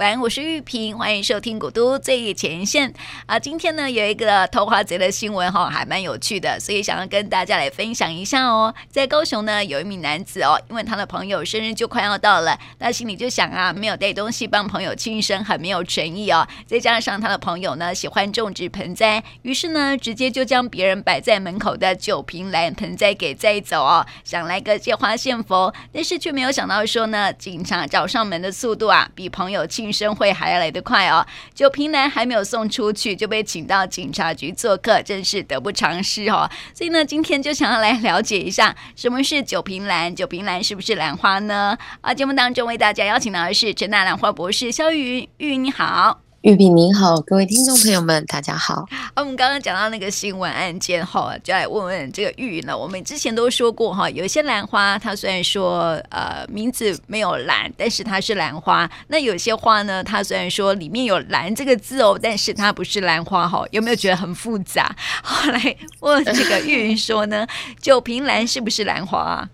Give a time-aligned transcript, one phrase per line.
[0.00, 2.90] 晚安，我是玉萍，欢迎收听古都最前线
[3.26, 3.38] 啊。
[3.38, 8.74] 今天呢，有一个偷花贼的新闻哈，还蛮有趣的，所以想要跟大家来分享一下哦。
[8.88, 16.48] 在高雄呢，有一名男子哦，因为他的朋友生日就快要到了，那心里就想啊，没有带东西帮朋友庆生，很没有诚意哦。
[16.66, 31.26] 再加上他的朋友呢，喜欢种植盆栽，于是呢，直接就将别人摆在门口的酒瓶兰盆栽给摘走哦，想来个借花献佛，但是却没有想到说呢，警察找上门的速度啊，比朋友庆生会还要来得快哦！
[31.54, 36.48] 酒瓶男还没有送出去，就被请到警察局做客，真是得不偿失哦。
[36.74, 40.14] 所以呢，今天就想要来了解一下，什么是酒瓶兰？
[40.14, 41.76] 酒瓶兰是不是兰花呢？
[42.00, 46.29] 啊，节目当中为大家邀请到的是陈大兰花博士肖云，云你好。
[46.42, 48.86] 玉萍您好，各位听众朋友们，大家好。
[49.12, 52.76] 啊，我们刚刚讲到那个新闻案件哈，就来问问这个玉呢。
[52.76, 58.90] 我们之前都说过哈，有一些兰花它虽然说呃名字没有兰，但是它是兰花。
[59.08, 63.62] 那有些花呢，它虽然说里面有兰这个字哦，但是它不是兰花哈。
[63.70, 64.96] 有没有觉得很复杂？
[65.22, 67.46] 后来问这个玉说呢，
[67.82, 69.50] 九瓶兰是不是兰花啊？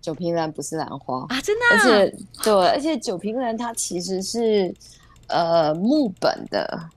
[0.00, 1.72] 酒瓶兰不是兰花啊，真的啊？
[1.72, 4.72] 而且对，而且九瓶兰它其实是。
[5.28, 6.88] 呃，木本的，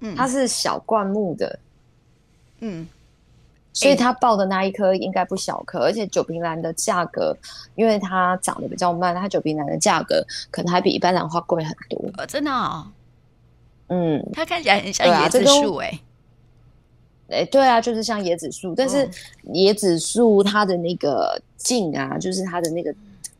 [0.00, 1.58] 嗯，它是小灌木的，
[2.60, 2.86] 嗯，
[3.72, 7.36] 所以它爆的那一颗应该不小颗，而且九瓶兰的价格，
[7.74, 12.00] 因为它长得比较慢，它九瓶兰的价格可能还比一般兰花贵很多。
[12.16, 12.86] 呃，真的哦，
[13.88, 16.00] 嗯，它看起来很像椰子树，哎，
[17.28, 19.10] 哎，对啊，就是像椰子树，但是
[19.46, 22.94] 椰子树它的那个茎啊，就是它的那个。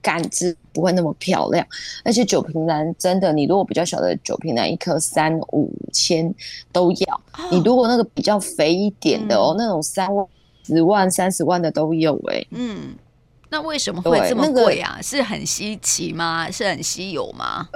[0.05, 1.67] 感知不会那么漂亮，
[2.05, 6.33] 而且酒瓶兰真的，你如果比较小的酒瓶兰，一颗三五千
[6.71, 7.15] 都要。
[7.39, 10.27] 哦、你如果那个比较肥一点的哦，嗯、那种三万、
[10.63, 12.49] 十万、三十万的都有哎、欸。
[12.51, 12.95] 嗯，
[13.49, 14.91] 那为什么会这么贵啊？
[14.91, 16.51] 那个、是很稀奇吗？
[16.51, 17.67] 是很稀有吗？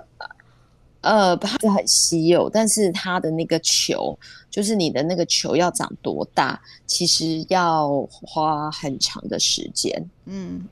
[1.00, 4.18] 呃，它是很稀有，但是它的那个球，
[4.50, 10.04] 就是你的那个球要长多大，其实要花很长的时间。
[10.26, 10.66] 嗯。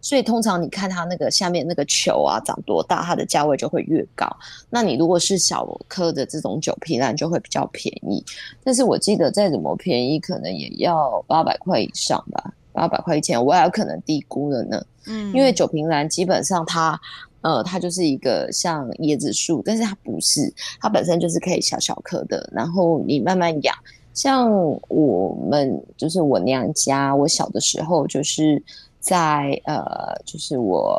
[0.00, 4.26] 所以通常你看它那个下面那个球啊，长多大，它的价位就会越高。
[4.68, 8.24] 那你如果是小颗的这种酒瓶兰，就会比较便宜。
[8.64, 14.84] 但是我记得再怎么便宜，可能也要八百块以上吧，八百块一千，我还有可能低估了呢。
[15.06, 17.00] 嗯，因为酒瓶兰基本上它，
[17.40, 23.74] 呃，它就是一个像椰子树，但是它不是，它本身就是可以小小颗的，然后你慢慢养。
[24.14, 24.50] 像
[24.88, 28.62] 我们就是我娘家，我小的时候就是。
[29.02, 29.84] 在呃，
[30.24, 30.98] 就是我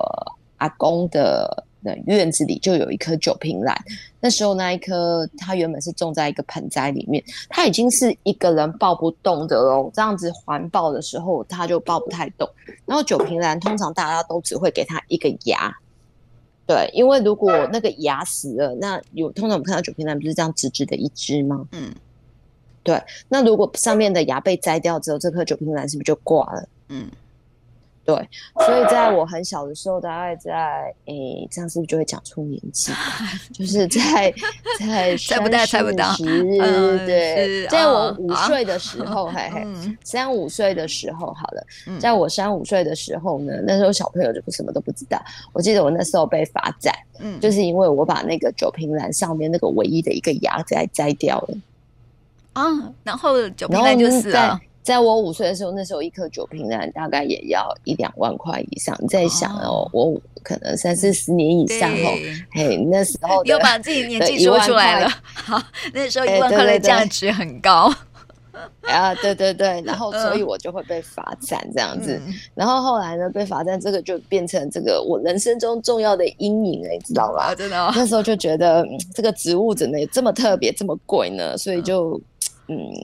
[0.58, 3.76] 阿公的的院子里就有一棵酒瓶兰。
[4.20, 9.90] 那时候那一棵，它原本是种在一个盆栽里面，它已经是一个人抱不动的喽。
[9.94, 12.48] 这样子环抱的时候，它就抱不太动。
[12.86, 15.74] 然后酒瓶兰通常大家都只会给它一个芽，
[16.66, 21.68] 对，因为如果那个芽死了，那有通常我们看到酒瓶兰不是这样直直的一支吗？
[21.72, 21.94] 嗯，
[22.84, 23.02] 对。
[23.28, 26.70] 那如果上面的芽被摘掉之后，这棵酒瓶兰是不是就挂了？
[26.90, 27.10] 嗯。
[28.06, 28.16] 对，
[28.66, 32.92] 所以在我很小的时候，大概在诶，这样是不是就会讲出年纪？
[33.54, 34.34] 就是在
[34.78, 36.14] 在猜不到，猜不到。
[37.06, 39.66] 对，在我五岁的时候，嘿嘿，
[40.04, 41.66] 三五岁的时候，好了，
[41.98, 45.18] 在我三五岁的时候呢，那时候小朋友就什么都不知道。
[45.54, 51.58] 我记得我那时候被罚站，嗯，就是因为我把那个酒瓶兰上面那个唯一的一个芽摘摘掉了
[52.52, 52.64] 啊，
[53.04, 54.60] 然后酒瓶兰就死了。
[54.84, 58.96] 在我五岁的时候，那时候一颗酒瓶兰大概也要一两万块以上。
[59.00, 62.18] 你在想哦，我可能三四十年以上哦，
[62.52, 65.10] 嘿，那时候 又把自己年纪说出来了。
[65.34, 65.62] 好，
[65.94, 67.92] 那时候 一万块的价值很高。
[68.84, 72.22] 啊，对对对，然后所以我就会被罚站这样子。
[72.54, 77.56] 然后后来呢，被罚站这个就变成这个我人生中重要的阴影了，你知道吧？
[77.56, 81.58] 真的，那时候就觉得这个植物怎么这么特别，这么贵呢？
[81.58, 82.16] 所以就。
[82.16, 82.22] 嗯，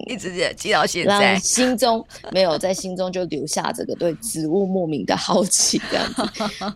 [0.07, 6.23] 一直记记到现在，心中没有在心中就留下这个对植物莫名的好奇这样子。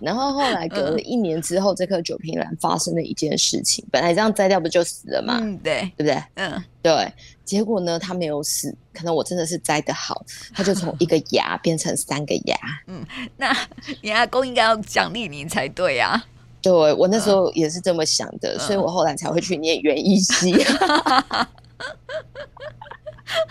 [0.02, 5.40] 然后后来隔了一年之后，嗯、这颗酒瓶兰发生了一件事情，本来这样摘掉不就死了吗？
[5.42, 6.24] 嗯，对，对不对？
[6.36, 7.14] 嗯，对。
[7.46, 12.58] 结果呢，它没有死，可能我真的是摘的好，它就从一个芽 变成三个芽。
[12.88, 13.06] 嗯，
[13.36, 13.56] 那
[14.02, 16.26] 你阿公应该要奖励你才对呀、啊。
[16.62, 20.54] 对，我那时候也是这么想的，嗯、所以我后来才会去念园艺系。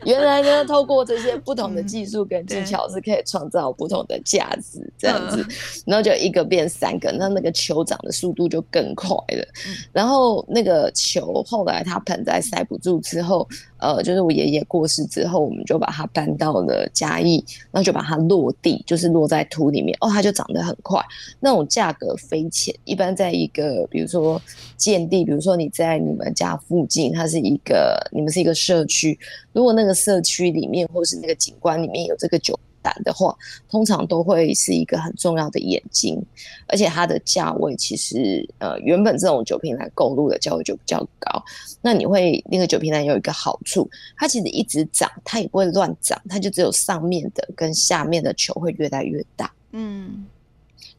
[0.06, 5.44] 原来呢，透过这些不同的技术跟技巧，是可以创造不同的价值，嗯、这样子，
[5.86, 9.42] 然后就一个变三个，那那个球长的速度就更快了。
[9.66, 13.48] 嗯、然后那个球后来它盆栽塞不住之后，
[13.78, 21.00] 呃，就是我爷爷过世之后，我们就把它搬到了嘉义，然后就把它落地，就是落在土里面，哦，它就长得很快，
[21.40, 22.74] 那种价格飞浅。
[22.84, 24.40] 一般在一个比如说
[24.76, 29.18] 建地，比如说你在你们家附近，它是一个你们是一个社区。
[29.52, 33.36] 如果那个社区里面或是那个景观里面有这个酒胆的话，
[33.68, 36.24] 通常都会是一个很重要的眼睛，
[36.68, 41.42] 而且它的价位其实呃原本这种酒瓶来购入的价位就比较高。
[41.82, 49.52] 那你会那个酒瓶来有一个好处，它其实一直涨，它也不会乱涨，它就只有上面的跟下面的球会越来越大。
[49.72, 50.24] 嗯，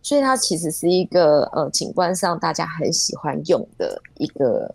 [0.01, 4.73] 所以它其实是一个呃景观上大家很喜欢用的一个。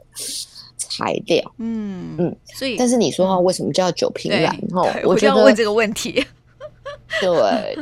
[0.88, 4.56] 材料，嗯嗯，所以，但是你说话为什么叫酒瓶兰？
[4.72, 6.24] 哈，我就要问这个问题。
[7.20, 7.28] 对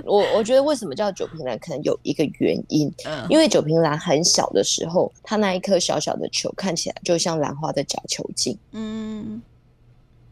[0.04, 9.40] 我，我觉得为什么叫酒瓶兰，可能有一个原因，嗯，因为酒瓶兰很小的时候，它那一颗小小的球看起来就像兰花的假球茎，嗯，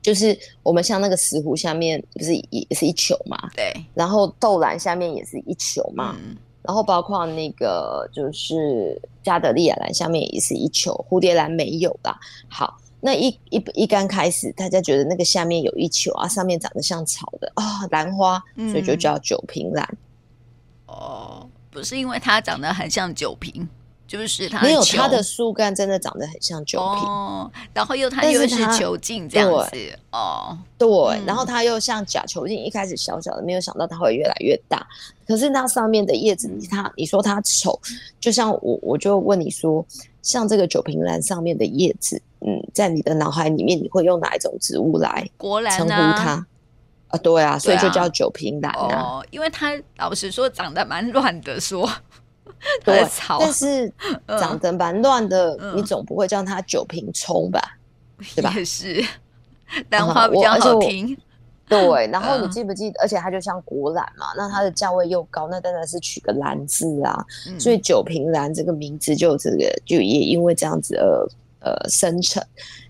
[0.02, 6.16] 就是我们像那个石斛下面不是也是一球嘛，对，然后豆兰下面也是一球嘛。
[6.22, 6.36] 嗯
[6.70, 12.16] 然后包括那个就是加德利亚兰下面也是一球，蝴蝶兰没有啦。
[12.48, 19.98] 好，那一一一刚开始，大家觉得那个下面有一球啊，上面长得像草的啊，兰花，所以就叫酒瓶兰。
[20.86, 23.68] 哦，不是因为它长得很像酒瓶。
[24.10, 34.84] 就是它没有它的树干真的长得很像酒瓶，哦，然后又它又是球茎这样子哦，对，嗯、然后它又像假球茎，一开始小小的，没有想到它会越来越大。
[35.28, 37.80] 可是那上面的叶子，你它你说它丑，
[38.18, 39.86] 就像我我就问你说，
[40.22, 45.24] 像这个酒瓶兰上面的叶子，嗯，在你的脑海里面，你会用哪一种植物来
[45.70, 46.44] 称呼它？
[47.10, 51.88] 啊，对啊，所以就叫酒瓶兰啊，哦，因为它老实说长得蛮乱的说。
[52.84, 53.90] 对，但是
[54.38, 57.60] 长得蛮乱的，嗯、你总不会叫它酒瓶葱吧？
[58.18, 58.52] 嗯、对吧？
[58.56, 59.02] 也是，
[59.90, 61.16] 兰花比较好听。
[61.68, 61.78] 对，
[62.08, 62.98] 然后你记不记得？
[62.98, 67.24] 嗯、而且它就像国兰嘛，那它的价位又高，那当然是取个兰字啊。
[67.48, 71.28] 嗯、所以酒瓶兰这个名字就这个就也因为这样子而
[71.60, 72.44] 呃生成。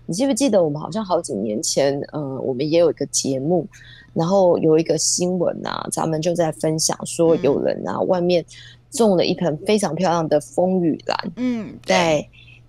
[0.07, 3.67] 你记不记得我们好像好几年前，呃，我们也有一个节目，
[4.13, 8.43] 然后有一个新闻啊，咱们就在分享说有人啊、嗯、外面。
[8.91, 12.25] 种了一盆非常漂亮的风雨兰，嗯，在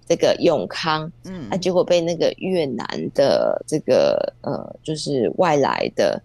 [0.09, 6.21] 这个永康，嗯，啊，结果被那个越南的这个呃，就是外来的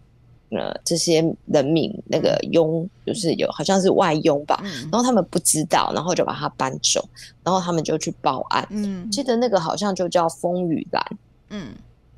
[0.52, 7.04] 呃这些人民那个佣，就是有好像是外佣吧，嗯，然后他们不知道，然后就把它搬走，
[7.44, 11.04] 然后他们就去报案，嗯，记得那个好像就叫风雨兰，
[11.50, 11.70] 嗯，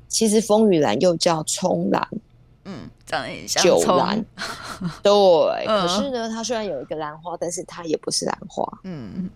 [0.08, 2.06] 其实风雨兰又叫葱兰。
[2.70, 4.24] 嗯，长得很像九兰，
[5.02, 5.66] 对。
[5.66, 8.64] 可是呢，它虽然有一个兰花，但是它也不是兰花。
[8.84, 9.28] 嗯，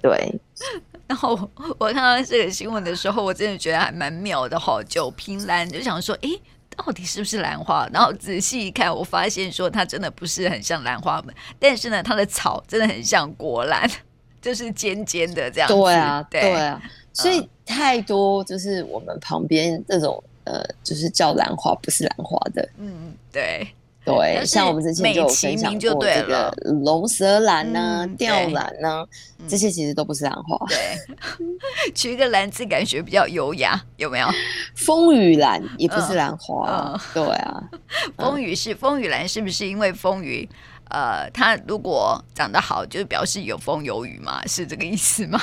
[0.00, 0.40] 对。
[1.08, 1.36] 然后
[1.78, 4.80] 我看到这个新闻的时候，我真的觉得还蛮妙的哈。
[4.84, 6.28] 九瓶兰就想说，哎，
[6.76, 7.88] 到底是不是兰花？
[7.92, 11.22] 然后仔细一看，我发现说它真的不是很像兰花，
[11.58, 13.90] 但是呢，它的草真的很像国兰，
[14.40, 15.74] 就是尖尖的这样子。
[15.74, 16.80] 对啊，对啊。
[17.12, 20.22] 所以太多就是我们旁边这种。
[20.48, 22.66] 呃，就是叫兰花，不是兰花的。
[22.78, 23.68] 嗯，对
[24.04, 26.50] 对，像我们之前就有分享过这个
[26.82, 29.04] 龙舌兰呢、吊兰呢，
[29.46, 30.56] 这些其实都不是兰花。
[30.66, 30.96] 对，
[31.94, 34.28] 取一个兰字感觉比较优雅，有没有？
[34.74, 37.62] 风雨兰也不是兰花，对啊。
[38.16, 40.48] 风雨是风雨兰，是不是因为风雨？
[40.90, 45.38] 呃，它如果长得好，就表示有风有雨嘛，是这个意思吗？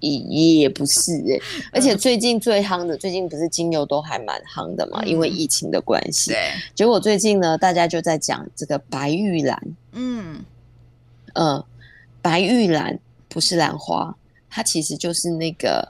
[0.00, 0.18] 也
[0.56, 1.40] 也不是哎，
[1.72, 6.30] 而且最近最夯的，最近不是精油都还蛮夯的嘛，因为疫情的关系。
[6.32, 9.58] 对，结果最近呢，大家就在讲这个白玉兰。
[9.92, 10.44] 嗯，
[11.32, 11.64] 呃，
[12.20, 12.98] 白玉兰
[13.28, 14.14] 不是兰花，
[14.50, 15.88] 它其实就是那个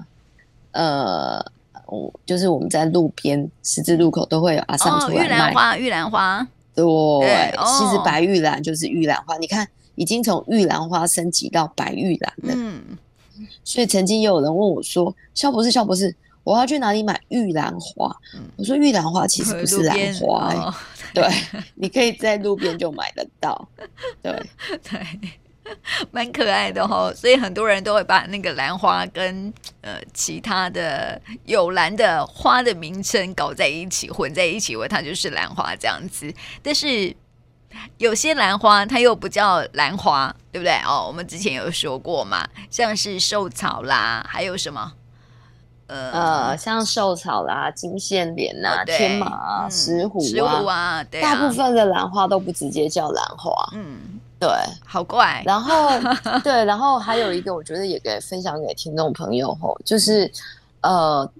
[0.73, 1.44] 呃，
[2.25, 5.25] 就是我们在路边十字路口都会有阿上出来卖。
[5.26, 6.49] 玉兰花，玉兰花。
[6.75, 9.37] 对，其实白玉兰就是玉兰花。
[9.38, 12.54] 你看，已经从玉兰花升级到白玉兰了。
[12.56, 12.99] 嗯。
[13.64, 20.74] 所以曾经也有人问我说：“肖博士，肖博士，我要去哪里买玉兰花？”嗯、我说：“玉兰花其实不是兰花、欸，哦、
[21.12, 21.28] 对，
[21.74, 23.68] 你可以在路边就买得到。
[24.22, 24.32] 对
[24.68, 25.06] ”对对，
[26.10, 27.14] 蛮可爱的哈、哦。
[27.14, 36.32] 所以很多人都会把那个兰花跟呃其他的有兰的花的名称搞在一起，混在一起，以为它就是兰花这样子。
[36.62, 37.14] 但是。
[37.98, 40.74] 有些兰花它又不叫兰花，对不对？
[40.86, 44.92] 哦，我们之前有说过嘛，像是寿草啦，还有什么？
[45.86, 53.52] 呃，呃像寿草啦、金线莲呐、哦、天麻啊、石斛啊，石斛啊，对啊，大部分的兰花都不直接叫兰花。
[53.74, 54.00] 嗯，
[54.40, 54.48] 对，
[54.86, 55.42] 好怪。
[55.44, 55.90] 然后
[56.42, 60.30] 对，然后还有一个，我觉得也可以分享给听众朋友吼，就是
[60.80, 61.30] 呃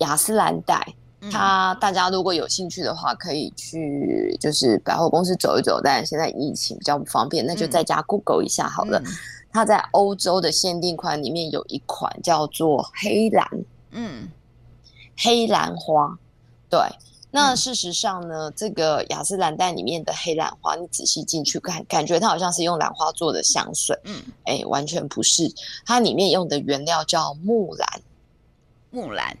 [0.00, 0.86] 雅诗兰黛，
[1.30, 5.80] 它大家如果有兴趣的话，可以去就是百货公司走一走。
[5.82, 9.00] 但现在疫情比较不方便，那就在家 Google 一下好了。
[9.04, 9.12] 嗯、
[9.52, 13.46] 它在欧洲的限定款里面有一款叫做黑兰。
[13.92, 14.28] 嗯，
[15.16, 16.18] 黑兰花，
[16.68, 16.80] 对。
[17.30, 23.98] 那事实上呢，嗯、这个雅诗兰黛里面的黑兰花，你仔细进去看，感觉它好像是用兰花做的香水。
[24.04, 25.52] 嗯，哎、欸，完全不是，
[25.84, 27.88] 它里面用的原料叫木兰。
[28.90, 29.36] 木兰，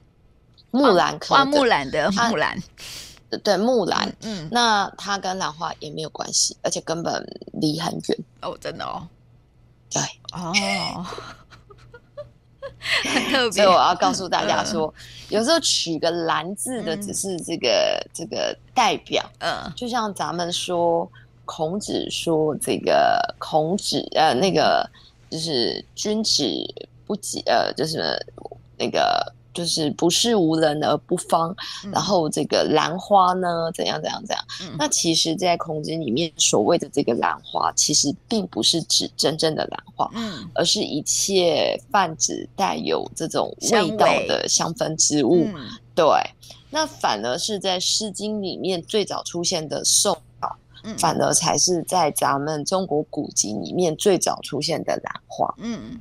[0.74, 2.60] 木兰科花木兰的木兰，
[3.44, 4.12] 对木兰。
[4.22, 8.18] 嗯，那它跟兰花也没有关系，而且根本离很远。
[8.42, 9.06] 哦，真的哦。
[9.88, 10.02] 对，
[10.32, 10.52] 哦。
[13.04, 14.92] 很特别，所以我要告诉大家说，
[15.28, 21.08] 有时候取个“兰”字的只是这个、嗯、这个代表，嗯，就像咱们说
[21.44, 24.90] 孔子说这个孔子呃那个
[25.30, 26.42] 就是君子
[27.06, 28.18] 不及呃就是
[28.76, 29.32] 那个。
[29.54, 34.44] 就是不是无人而不芳，嗯、然后这个兰花呢，怎样怎样怎样？
[34.62, 45.44] 嗯、那其实，在孔子里面所谓的这个兰花，其实并不是指真正的兰花，嗯，而是一切泛指带有这种味道的香氛植物。
[45.46, 45.54] 嗯、
[45.94, 46.04] 对，
[46.70, 50.18] 那反而是在《诗经》里面最早出现的兽
[50.98, 55.54] 反而才是在咱们中国古籍里面最早出现的兰花。
[55.58, 56.00] 嗯。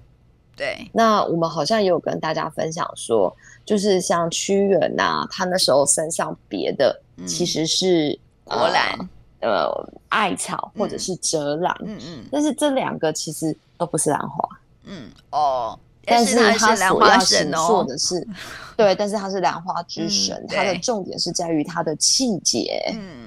[0.56, 8.98] 对，那我们好像也有跟大家分享说，就是像屈原呐，他那时候身上别的其实是国兰，
[9.42, 9.72] 呃，
[10.10, 14.48] 艾草或者是折兰，嗯嗯，但是这两个其实都不是兰花，
[14.84, 18.28] 嗯哦，但是他所要形塑的 是，
[18.78, 23.23] 对，但是他是兰花之神，他的重点是在于他的气节，嗯。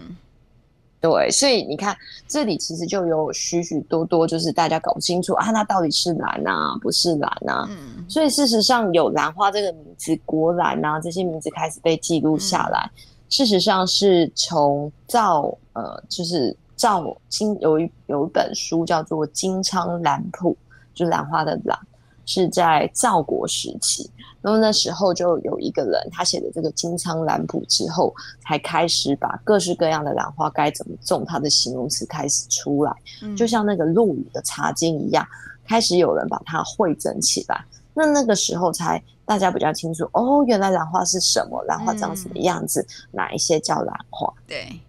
[1.00, 7.66] 对，所以你看，这里其实就有许许多多，就是大家搞不清楚啊，那到底是兰啊，不是兰啊？
[7.68, 12.90] 嗯，所以事实上有兰花这个名字，国兰啊这些名字开始被记录下来。
[12.94, 20.56] 嗯、事实上是从赵呃，就是赵金有一有一本书叫做《金昌兰谱》，
[20.98, 21.78] 就是兰花的兰。
[22.26, 24.10] 是在赵国时期，
[24.42, 32.92] 那么那时候就有一个人，他写的这个《金仓兰谱》之后，才开始把各式各样的兰花该怎么种，它的形容词开始出来，
[33.22, 35.26] 嗯、就像那个陆羽的《茶经》一样，
[35.66, 37.64] 开始有人把它汇整起来。
[37.94, 44.30] 那那个时候才大家比较清楚，哦，原来兰花是什么，兰花长什么样子，嗯、哪一些叫兰花？
[44.46, 44.80] 对，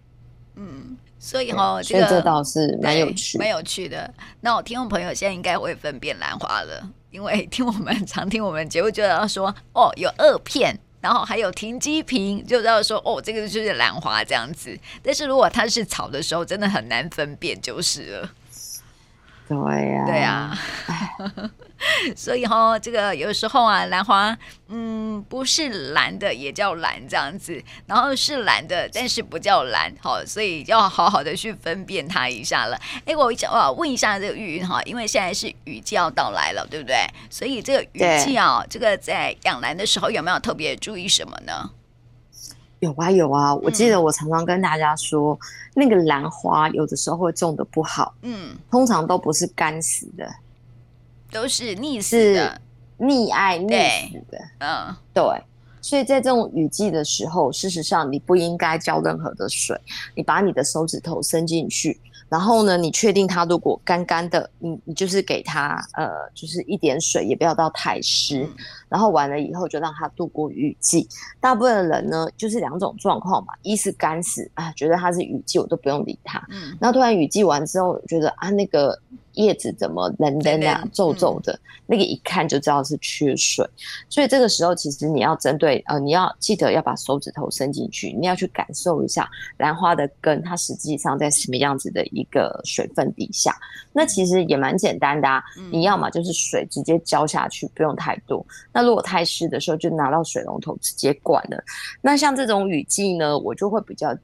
[0.56, 0.96] 嗯。
[1.20, 4.08] 所以哦，这个这倒是蛮有趣，蛮有趣的。
[4.40, 14.78] 那我听众朋友现在应该会分辨兰花了，因为听我们常听我们节目就要说哦，有二片，然后还有停机坪，就知道说哦，这个就是兰花这样子。
[15.02, 18.30] 但是如果它是草的时候，真的很难分辨，就是了。
[19.48, 19.56] 对
[19.92, 20.58] 呀，对呀。
[22.16, 24.36] 所以哈、哦，这个有时候啊，兰花，
[24.66, 32.76] 嗯，不是蓝的也叫蓝这样子，然后是蓝的，但是不叫蓝，好，所以要好好的去分辨它一下了。
[33.06, 37.06] 哎，我想我问一下这个玉云哈，因为现在是雨季要到来了，对不对？
[37.30, 41.70] 所以这个雨季啊，这个在养兰的时候有没有特别注意什么呢？
[42.80, 45.38] 有啊有啊，我记得我常常跟大家说，嗯、
[45.74, 50.28] 那个兰花有的时候会种的不好，嗯，通常都不是干死的。
[51.30, 52.60] 都是溺死的，
[52.98, 55.22] 溺爱溺死的，嗯，对。
[55.80, 59.78] 所以在这种雨季的时候，事实上你不应该浇任何的水，
[60.14, 61.98] 你把你的手指头伸进去。
[62.28, 68.42] 然后呢，你确定它如果干干的，你你就是给它呃，就是一点水，也不要到太湿。
[68.42, 68.54] 嗯、
[68.88, 71.08] 然后完了以后就让它度过雨季。
[71.40, 76.38] 大部分的人呢，就是两种状况嘛，一是干死啊，觉得它是雨季，我都不用理它。
[76.50, 76.76] 嗯。
[76.80, 78.98] 然后突然雨季完之后，觉得啊，那个
[79.38, 83.64] 叶子怎么冷冷啊、皱皱的，嗯、那个一看就知道是缺水。
[84.08, 92.04] 所以这个时候，其实你要针对呃，你要记得要把手指头伸进去，你要去感受一下兰花的根，它实际上在什么样子的。
[92.08, 93.54] 一个水分底下，
[93.92, 95.44] 那其实也蛮简单的啊。
[95.70, 98.44] 你要么就是水直接浇下去，不用太多。
[98.72, 101.62] 那如果太湿的时候，就拿到水龙头直接灌了。
[102.00, 104.16] 那像这种雨季呢，我就会比较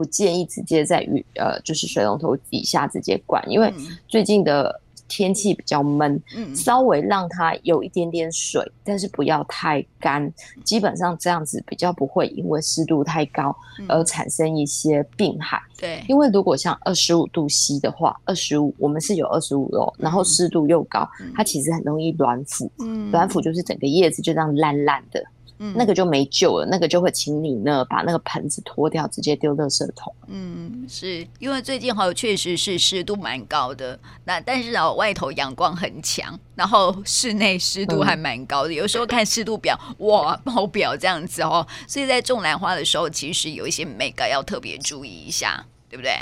[0.00, 3.70] 不建议直接在雨呃，就是水龙头底下直接灌，因为
[4.08, 4.80] 最近的。
[5.12, 13.52] 天气比较闷，嗯，稍微让它有一点点水，但是不要太干，基本上这样子比较不会因为湿度太高
[13.88, 15.60] 而产生一些病害。
[15.76, 21.04] 对，因为如果像二十五度 C 的话，二十五我们是有二十五哦，然后湿度又高，
[21.34, 25.20] 它其实很容易软腐，嗯，软腐就是整个叶子就这样烂烂的。
[25.62, 30.12] 嗯，那个就没救了，那个就会请你呢把那个盆子脱掉，直接丢垃圾桶。
[30.26, 46.14] 嗯，是因为最近好确实是湿度蛮高的，那但是哦外头阳光很强，然后室内湿度还蛮高的，嗯、有时候看湿度表哇爆表这样子哦，所以在种兰花的时候，其实有一些美感要特别注意一下，对不对？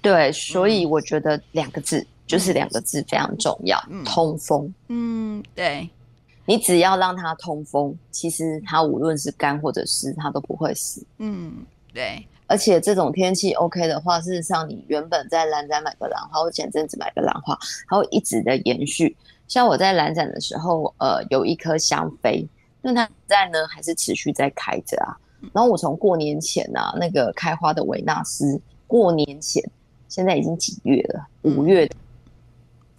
[0.00, 4.74] 对，所以我觉得两个字、嗯、就是两个字非常重要，嗯、通风。
[4.88, 5.88] 嗯，对。
[6.44, 11.04] 你只要让它通风，其实它无论是干或者湿，它都不会死。
[11.18, 12.26] 嗯，对。
[12.48, 17.58] 而且这种天气 OK 的话，事实上你原本在兰展买个兰花，或前阵子买个兰花，
[17.88, 19.16] 它会一直的延续。
[19.48, 22.46] 像我在兰展的时候，呃，有一颗香妃，
[22.82, 25.16] 那它在呢还是持续在开着啊。
[25.54, 29.62] 然后我从过年前啊，那个开花的维纳斯，过年前，
[30.08, 31.26] 现在已经几月了？
[31.42, 31.90] 五月，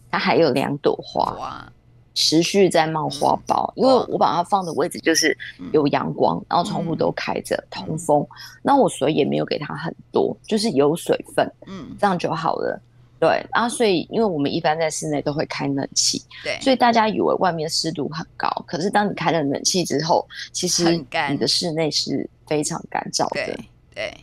[0.10, 1.72] 它还有两朵花。
[2.14, 5.36] 持续在冒花苞，嗯、因为我把它放的位置就是
[5.72, 8.26] 有阳光，嗯、然后窗户都开着，嗯、通风。
[8.62, 12.80] 那我水也没有给它很多，就是有水分，嗯，这样就好了。
[13.20, 20.96] 对，然后所以因为我们一般在室内都会开冷气，对，所以大家以为外面湿度很高，可是当你开了冷气之后，其实
[21.30, 23.46] 你的室内是非常干燥的。
[23.46, 23.60] 对
[23.96, 24.14] 对，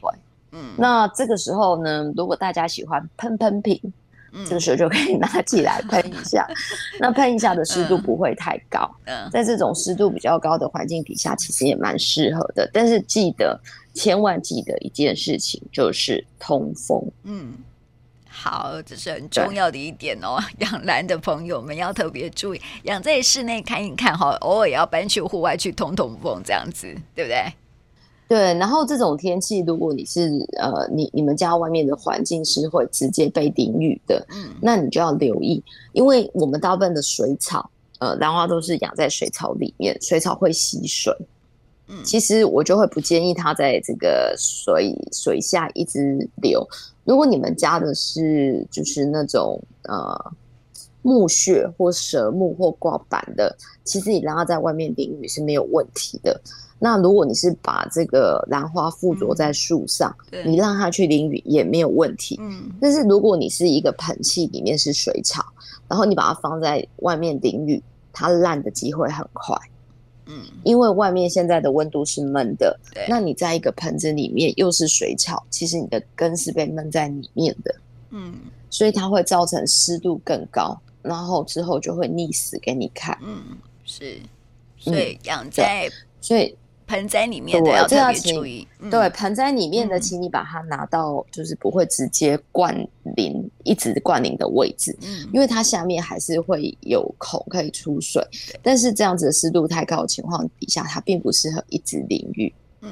[0.53, 0.75] 嗯。
[0.77, 3.81] 那这个时候呢，如果大家喜欢喷喷瓶。
[4.47, 6.47] 这个时候就可以拿起来 喷一下，
[7.01, 8.91] 那喷一下的湿度不会太高。
[9.33, 12.69] 在这种湿度比较高的环境底下，其实也蛮适合的。
[12.73, 13.59] 但是记得，
[13.95, 17.03] 千万记得一件事情，就是通风。
[17.25, 17.55] 嗯，
[18.29, 20.39] 好，这是很重要的一点哦。
[20.59, 27.45] 养兰的朋友们要特别注意，养在室内看一看哈，偶尔也要搬去户外去通通风，这样子，对不对？
[28.31, 35.61] 对，然后这种天气，如果你是呃，你你们家外面的环境是会直接被淋雨的，嗯，那你就要留意，
[35.93, 37.69] 因为我们大部分的水草，
[37.99, 41.13] 呃，兰花都是养在水草里面，水草会吸水，
[41.89, 46.65] 嗯，其实我就会不建议它在这个水水下一直流。
[47.03, 50.33] 如果你们家的是就是那种呃
[51.03, 56.41] 木屑或蛇木或挂板的，其实你让它在外面淋雨是没有问题的。
[56.83, 62.39] 那如果你是把这个兰花附着在树上，嗯、你让它去淋雨也没有问题。
[62.41, 65.45] 嗯，但是如果你是一个盆器里面是水草，
[65.87, 67.83] 然后你把它放在外面淋雨，
[68.15, 69.55] 它烂的机会很快。
[70.25, 77.75] 嗯，因为外面现在的温度是闷的，对那你在一个盆子里面又是水草，其实你的根是被闷在里面的。
[78.09, 78.35] 嗯，
[78.71, 83.19] 所以它会造成湿度更高，然后之后就会溺死给你看。
[83.23, 83.43] 嗯，
[83.85, 84.19] 是，
[84.79, 86.57] 所以养在、嗯、所以。
[86.91, 92.77] 盆栽里面的要特别注意，对盆栽里面的，请你把它拿到就是不会直接灌
[93.17, 98.21] 淋，一直灌淋的位置，嗯，因为它下面还是会有孔可以出水，
[98.61, 102.91] 但是这样子的湿度太高的情况底下，它并不适合一直淋雨，嗯。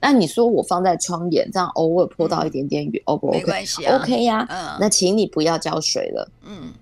[0.00, 3.38] 那你说我放在窗沿，这样偶尔泼到一点点雨，O 不 OK？
[3.38, 6.72] 没关系啊，OK 呀，嗯，那请你不要浇水了，嗯。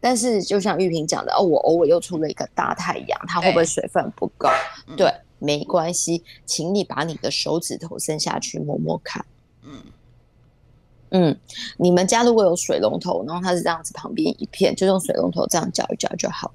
[0.00, 4.48] 但是就像玉萍讲的，哦，我偶尔又出了一个大太阳，它会不会水分不够？
[4.96, 9.24] 对，对，没关系，请你把你的手指头伸下去摸摸看。
[9.64, 9.82] 嗯
[11.10, 11.38] 嗯，
[11.78, 16.52] 你们家如果有水龙头，然后它是这样子，旁边一片，就用水龙头这样搅一搅就好。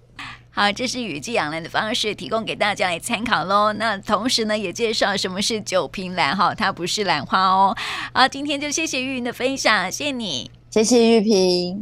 [0.51, 3.73] 好，这是雨季养兰的方式，提供给大家来参考喽。
[3.73, 7.75] 那同时呢，也介绍什么是九瓶兰哈，它不是兰花哦。
[8.13, 11.81] 好，今天就谢谢玉云的分享，谢谢你，谢谢玉萍。